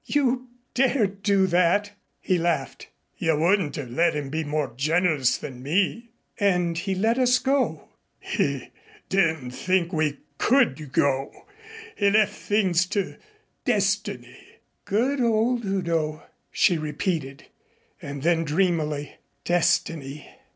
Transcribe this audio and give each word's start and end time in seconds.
"You 0.05 0.47
dared 0.73 1.21
do 1.21 1.45
that?" 1.45 1.91
He 2.19 2.39
laughed. 2.39 2.89
"You 3.19 3.37
wouldn't 3.37 3.75
have 3.75 3.91
let 3.91 4.15
him 4.15 4.31
be 4.31 4.43
more 4.43 4.73
generous 4.75 5.37
than 5.37 5.61
me." 5.61 6.09
"And 6.39 6.75
he 6.75 6.95
let 6.95 7.19
us 7.19 7.37
go?" 7.37 7.87
"He 8.19 8.71
didn't 9.09 9.51
think 9.51 9.93
we 9.93 10.17
could 10.39 10.91
go. 10.91 11.45
He 11.95 12.09
left 12.09 12.33
things 12.33 12.87
to 12.87 13.17
Destiny." 13.63 14.39
"Good 14.85 15.21
old 15.21 15.65
Udo!" 15.65 16.23
she 16.51 16.79
repeated. 16.79 17.45
And 18.01 18.23
then 18.23 18.43
dreamily, 18.43 19.17
"Destiny! 19.45 20.27